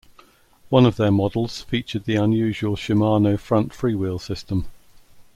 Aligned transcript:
One 0.69 0.87
of 0.87 0.95
their 0.97 1.11
models 1.11 1.61
featured 1.61 2.05
the 2.05 2.15
unusual 2.15 2.75
Shimano 2.75 3.39
front 3.39 3.71
freewheel 3.71 4.19
system. 4.19 4.65